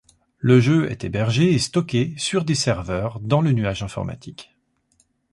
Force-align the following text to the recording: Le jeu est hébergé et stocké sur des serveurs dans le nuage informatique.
Le 0.39 0.59
jeu 0.59 0.89
est 0.89 1.03
hébergé 1.03 1.53
et 1.53 1.59
stocké 1.59 2.15
sur 2.17 2.43
des 2.43 2.55
serveurs 2.55 3.19
dans 3.19 3.39
le 3.39 3.51
nuage 3.51 3.83
informatique. 3.83 4.57